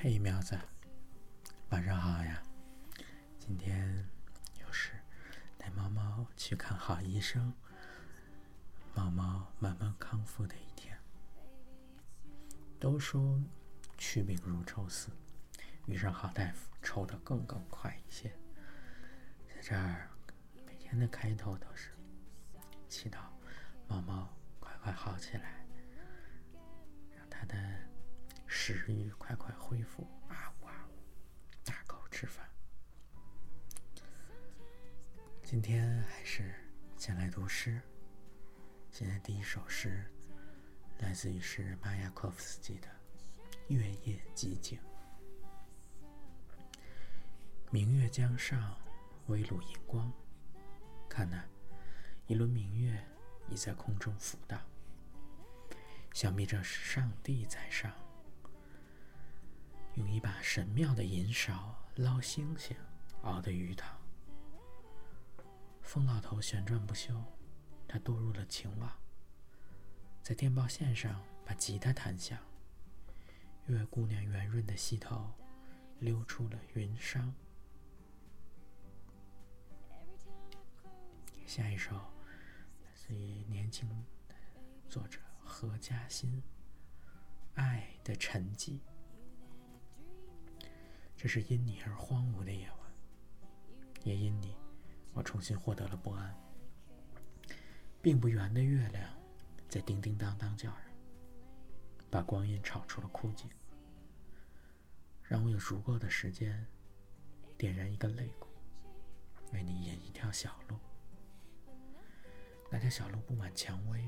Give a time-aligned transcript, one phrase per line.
[0.00, 0.56] 嘿，苗子，
[1.70, 2.40] 晚上好呀！
[3.36, 4.08] 今天
[4.60, 4.92] 又是
[5.58, 7.52] 带猫猫去看好医生，
[8.94, 10.96] 猫猫慢慢康复的一天。
[12.78, 13.42] 都说
[13.96, 15.10] 去病如抽丝，
[15.86, 18.32] 遇上好大夫，抽得更更快一些。
[19.48, 20.08] 在这儿，
[20.64, 21.90] 每天的开头都是
[22.88, 23.18] 祈祷
[23.88, 25.57] 猫猫快快好起来，
[28.68, 30.92] 食欲快快恢复，啊呜啊呜，
[31.64, 32.46] 大口吃饭。
[35.42, 36.54] 今天还是
[36.98, 37.80] 先来读诗。
[38.90, 40.04] 现在第一首诗
[40.98, 42.88] 来自于是马雅科夫斯基的
[43.68, 44.78] 《月夜寂静》。
[47.70, 48.76] 明月江上，
[49.28, 50.12] 微露银光。
[51.08, 51.42] 看呐，
[52.26, 53.02] 一轮明月
[53.48, 54.60] 已在空中浮荡。
[56.12, 57.90] 想必这是上帝在上，
[59.98, 62.76] 用一把神妙的银勺捞星星，
[63.22, 63.98] 熬的鱼汤。
[65.82, 67.20] 疯老头旋转不休，
[67.88, 68.92] 他堕入了情网，
[70.22, 72.38] 在电报线上把吉他弹响。
[73.66, 75.34] 月姑娘圆润的细头
[75.98, 77.32] 溜出了云裳。
[81.44, 83.88] 下一首来自于年轻
[84.88, 86.40] 作者何嘉欣，
[87.60, 88.74] 《爱的沉寂》。
[91.20, 92.78] 这是因你而荒芜的夜晚，
[94.04, 94.54] 也因你，
[95.12, 96.32] 我重新获得了不安。
[98.00, 99.10] 并不圆的月亮
[99.68, 100.76] 在叮叮当当叫着，
[102.08, 103.50] 把光阴炒出了枯井。
[105.24, 106.64] 让我有足够的时间
[107.58, 108.46] 点燃一根肋骨，
[109.52, 110.78] 为你引一条小路。
[112.70, 114.04] 那条小路布满蔷薇，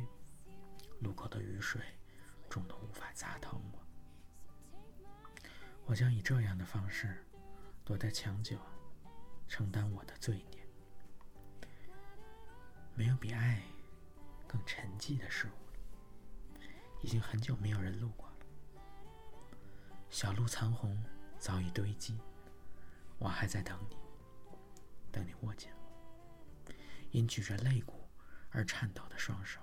[1.00, 1.82] 路口的雨水
[2.48, 3.89] 重得无法砸疼我。
[5.90, 7.26] 我将以这样的方式
[7.84, 8.56] 躲在墙角，
[9.48, 10.64] 承担我的罪孽。
[12.94, 13.60] 没有比爱
[14.46, 16.60] 更沉寂的事物了，
[17.02, 18.34] 已经很久没有人路过了。
[20.08, 20.96] 小路残红
[21.40, 22.20] 早已堆积，
[23.18, 23.96] 我还在等你，
[25.10, 26.72] 等你握紧我，
[27.10, 28.08] 因举着肋骨
[28.50, 29.60] 而颤抖的双手，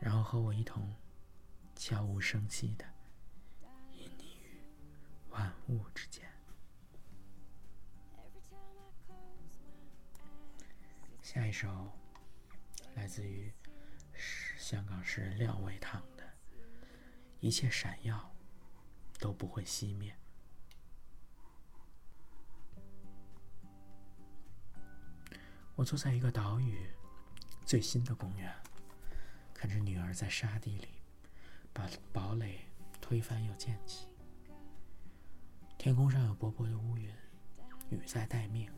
[0.00, 0.92] 然后和我一同
[1.76, 2.84] 悄无声息的
[11.58, 11.90] 首
[12.96, 13.50] 来自于
[14.58, 16.22] 香港诗人廖伟棠的
[17.40, 18.14] 《一切闪耀》。
[19.18, 20.14] 都不会熄灭。
[25.74, 26.90] 我坐在一个岛屿
[27.64, 28.54] 最新的公园，
[29.54, 30.88] 看着女儿在沙地里
[31.72, 32.66] 把堡垒
[33.00, 34.06] 推翻又建起。
[35.78, 37.10] 天空上有薄薄的乌云，
[37.88, 38.70] 雨在待命，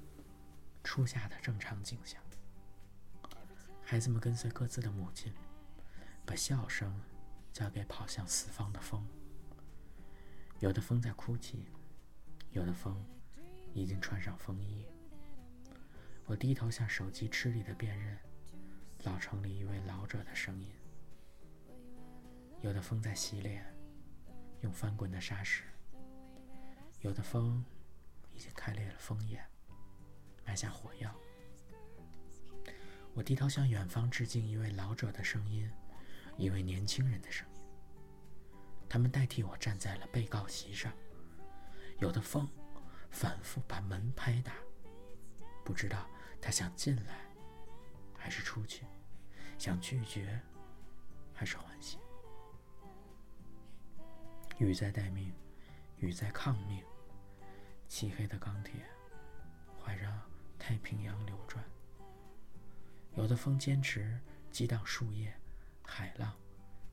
[0.84, 2.22] 初夏的正常景象。
[3.90, 5.32] 孩子们跟随各自的母亲，
[6.26, 6.94] 把笑声
[7.54, 9.02] 交给跑向四方的风。
[10.58, 11.64] 有的风在哭泣，
[12.50, 13.02] 有的风
[13.72, 14.84] 已经穿上风衣。
[16.26, 18.18] 我低头向手机吃力的辨认
[19.04, 20.70] 老城里一位老者的声音。
[22.60, 23.74] 有的风在洗脸，
[24.60, 25.62] 用翻滚的沙石；
[27.00, 27.64] 有的风
[28.34, 29.42] 已经开裂了枫叶，
[30.44, 31.10] 埋下火药。
[33.18, 35.68] 我低头向远方致敬一位老者的声音，
[36.36, 37.60] 一位年轻人的声音。
[38.88, 40.92] 他们代替我站在了被告席上。
[41.98, 42.48] 有的风
[43.10, 44.52] 反复把门拍打，
[45.64, 46.06] 不知道
[46.40, 47.28] 他想进来
[48.16, 48.86] 还是出去，
[49.58, 50.40] 想拒绝
[51.34, 51.98] 还是欢喜。
[54.58, 55.34] 雨在待命，
[55.96, 56.84] 雨在抗命。
[57.88, 58.74] 漆黑的钢铁
[59.76, 60.08] 环绕
[60.56, 61.64] 太平洋流转。
[63.18, 64.16] 有的风坚持
[64.48, 65.34] 激荡树叶、
[65.82, 66.32] 海浪，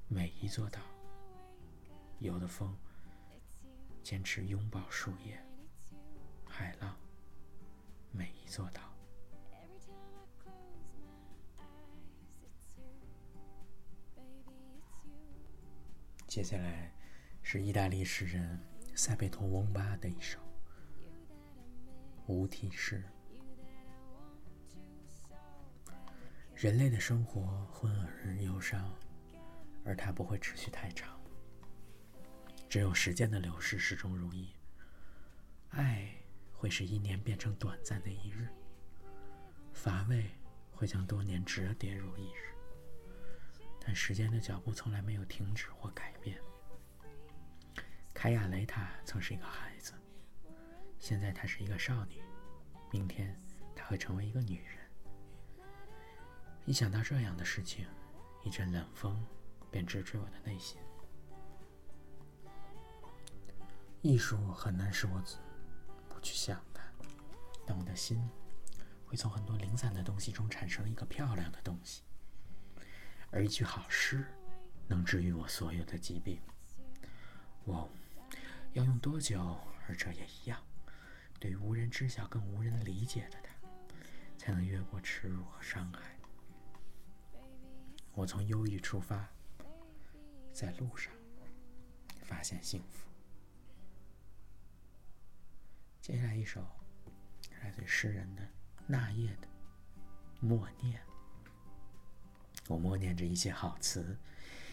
[0.08, 0.82] 每一座岛。
[2.18, 2.76] 有的风
[4.02, 5.40] 坚持拥抱树叶、
[6.44, 6.98] 海浪，
[8.12, 8.82] 每一座岛。
[16.26, 16.92] 接下来
[17.44, 18.60] 是意大利诗人
[18.96, 20.40] 塞贝托·翁巴的一首
[22.26, 23.04] 无题诗。
[26.56, 27.94] 人类的生活昏
[28.24, 28.90] 而忧伤，
[29.84, 31.20] 而它不会持续太长。
[32.70, 34.50] 只有时间的流逝始终如一，
[35.72, 36.10] 爱
[36.54, 38.48] 会使一年变成短暂的一日，
[39.74, 40.32] 乏味
[40.72, 42.56] 会将多年折叠如一日。
[43.82, 46.40] 但时间的脚步从来没有停止或改变。
[48.14, 49.94] 凯亚雷塔曾是一个孩子，
[51.00, 52.22] 现在她是一个少女，
[52.94, 53.38] 明天
[53.76, 54.85] 她会成为一个女人。
[56.66, 57.86] 一想到这样的事情，
[58.44, 59.24] 一阵冷风
[59.70, 60.80] 便直吹我的内心。
[64.02, 65.24] 艺术很难使我
[66.10, 66.82] 不去想它，
[67.68, 68.20] 但我的心
[69.06, 72.02] 会从很多零散的东西中产生一个漂亮的东西，
[73.30, 74.26] 而一句好诗
[74.88, 76.42] 能治愈我所有的疾病。
[77.64, 77.88] 我
[78.74, 79.60] 要用多久？
[79.88, 80.60] 而这也一样，
[81.40, 83.54] 对于无人知晓、更无人理解的他，
[84.36, 86.15] 才能越过耻辱和伤害。
[88.16, 89.30] 我从忧郁出发，
[90.54, 91.14] 在路上
[92.24, 93.10] 发现幸福。
[96.02, 96.66] 接下来一首
[97.62, 98.48] 来自诗人的
[98.88, 99.48] 那夜的
[100.40, 101.02] 默念。
[102.70, 104.18] 我默念着一些好词，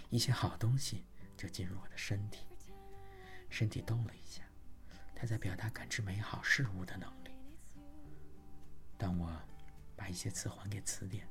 [0.09, 1.05] 一些好东西
[1.37, 2.47] 就进入我的身体。
[3.51, 4.45] 身体动了一下，
[5.17, 7.33] 它在表达感知美好事物的能力。
[8.97, 9.37] 当我
[9.97, 11.29] 把一些词还给词典，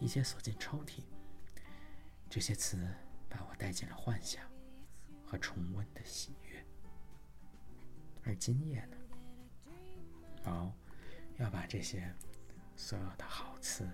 [0.00, 1.04] 一些锁进抽屉，
[2.32, 2.88] 这些词
[3.28, 4.42] 把我带进了幻想
[5.22, 6.64] 和重温的喜悦。
[8.24, 8.96] 而今夜呢，
[10.42, 10.74] 猫
[11.36, 12.10] 要把这些
[12.74, 13.86] 所有的好词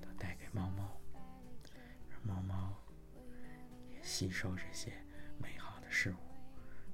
[0.00, 0.96] 都带给猫猫，
[2.08, 2.80] 让猫猫
[3.90, 5.04] 也吸收这些
[5.36, 6.18] 美好的事物。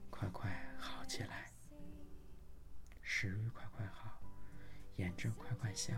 [0.08, 1.52] 快快好起来，
[3.02, 4.22] 食欲快快好，
[4.96, 5.92] 眼睛快快消，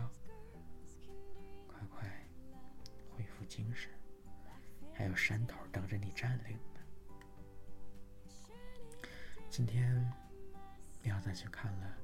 [1.65, 2.27] 快快
[3.09, 3.89] 恢复精神，
[4.99, 6.81] 还有山头等着你占领呢。
[9.49, 10.13] 今天
[11.01, 11.97] 喵子去看了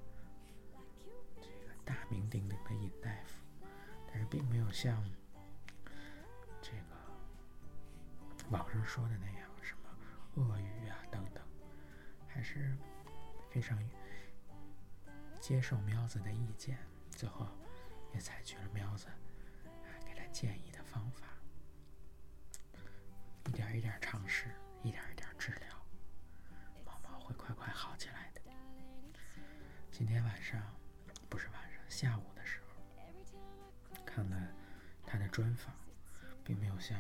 [1.41, 3.43] 这个大名鼎鼎的尹大夫，
[4.07, 5.03] 但是并没有像
[6.61, 6.95] 这个
[8.49, 9.89] 网上说的那样，什么
[10.35, 11.43] 鳄鱼啊等等。
[12.29, 12.77] 还是
[13.49, 13.77] 非常
[15.41, 16.79] 接受喵子的意见，
[17.11, 17.45] 最后
[18.13, 19.07] 也采取了喵子
[20.05, 21.27] 给他建议的方法，
[23.47, 24.51] 一点一点尝试，
[24.83, 25.85] 一点一点治疗，
[26.85, 28.41] 猫猫会快快好起来的。
[29.91, 30.61] 今天晚上
[31.29, 32.83] 不是晚上，下午的时候
[34.05, 34.51] 看了
[35.05, 35.73] 他的专访，
[36.43, 36.97] 并没有像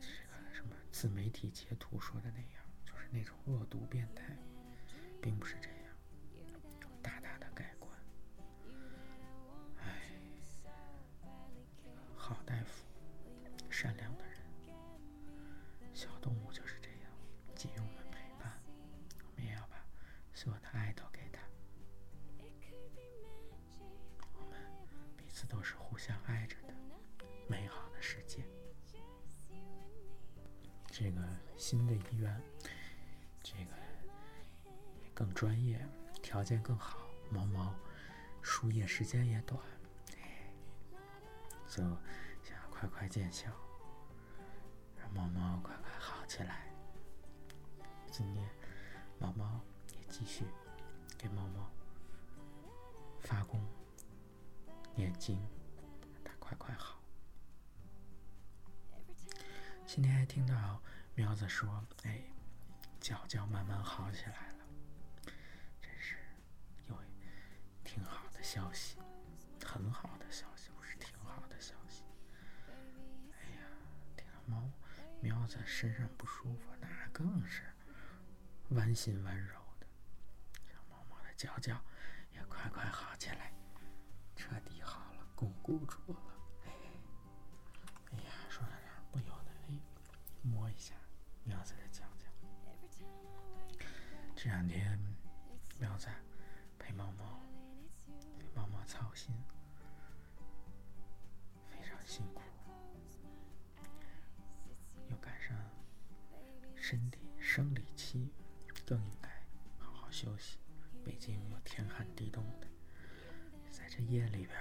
[0.00, 2.64] 这个什么自媒体截图说的那样。
[2.86, 4.36] 就是那种恶毒变态，
[5.20, 5.73] 并不是这样，
[30.96, 31.20] 这个
[31.56, 32.40] 新的医院。
[33.42, 33.72] 这个
[35.12, 35.84] 更专业，
[36.22, 37.00] 条件更好，
[37.30, 37.74] 毛毛
[38.40, 39.60] 输液时间也短，
[41.66, 41.82] 就
[42.44, 43.50] 想要快快见效，
[44.96, 46.72] 让毛毛快快好起来。
[48.12, 48.48] 今天
[49.18, 49.60] 毛毛
[49.98, 50.44] 也继续
[51.18, 51.68] 给毛毛
[53.18, 53.60] 发功
[54.94, 55.44] 念经，
[56.22, 56.93] 他快快好。
[59.94, 60.82] 今天还听到
[61.14, 62.20] 苗子说：“哎。”
[63.00, 64.64] 脚脚慢慢好起来了，
[65.80, 66.16] 真是
[66.88, 66.96] 有
[67.84, 68.96] 挺好的消息，
[69.64, 72.02] 很好的消息，不是挺好的消息。
[73.38, 73.68] 哎呀，
[74.16, 74.68] 听到猫
[75.20, 77.62] 喵子身上不舒服，那更是
[78.70, 79.86] 弯心温柔的，
[80.72, 81.80] 让猫猫的脚脚
[82.32, 83.52] 也快快好起来，
[84.34, 86.16] 彻底好了，巩固住
[91.44, 92.02] 下喵子的脚。
[94.34, 94.98] 这两天，
[95.78, 96.08] 苗子
[96.78, 97.40] 陪猫猫，
[98.38, 99.34] 给猫猫操心，
[101.66, 102.42] 非常辛苦，
[105.08, 105.56] 又赶上
[106.74, 108.32] 身体生理期，
[108.86, 109.28] 更应该
[109.78, 110.58] 好好休息。
[111.04, 112.66] 北京又天寒地冻的，
[113.70, 114.58] 在这夜里边，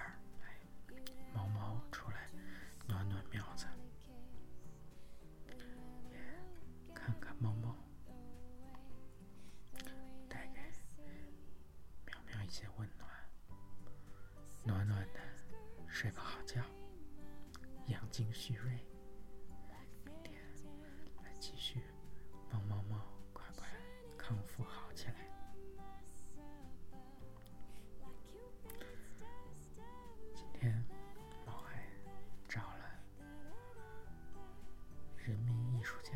[18.14, 18.70] 养精蓄锐，
[20.06, 20.40] 明天
[21.24, 21.82] 来继续
[22.48, 23.04] 帮猫猫
[23.34, 23.68] 快快
[24.16, 25.16] 康复好起来。
[30.36, 30.86] 今天
[31.44, 31.84] 猫还
[32.48, 32.86] 找了
[35.18, 36.12] 人民艺术家，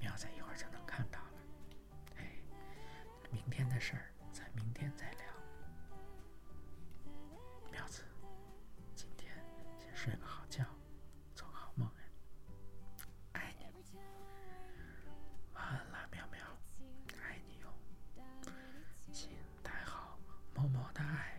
[0.00, 1.34] 喵仔一会儿就能看到了。
[2.16, 2.32] 哎，
[3.30, 5.15] 明天的事儿，咱明天再聊。
[20.96, 21.35] time.